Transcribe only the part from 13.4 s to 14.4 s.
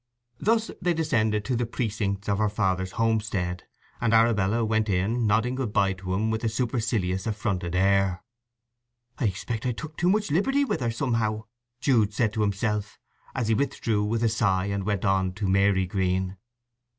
he withdrew with a